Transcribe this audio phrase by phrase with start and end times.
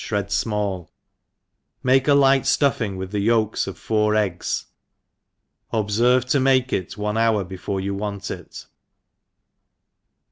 [0.01, 0.89] Ihred fm all,
[1.83, 4.65] make a light fluffing with the yolks of four eggSy
[5.71, 8.65] obfervc to make it one hour before you want it.